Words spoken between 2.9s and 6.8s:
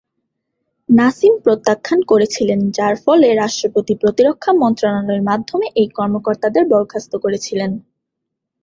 ফলে রাষ্ট্রপতি প্রতিরক্ষা মন্ত্রণালয়ের মাধ্যমে এই কর্মকর্তাদের